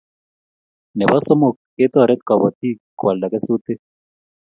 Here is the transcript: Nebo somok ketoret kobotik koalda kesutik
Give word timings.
Nebo 0.97 1.15
somok 1.27 1.55
ketoret 1.75 2.21
kobotik 2.27 2.77
koalda 2.99 3.27
kesutik 3.33 3.79